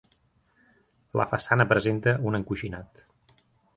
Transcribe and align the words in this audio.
La 1.21 1.27
façana 1.33 1.67
presenta 1.73 2.17
un 2.31 2.39
encoixinat. 2.39 3.05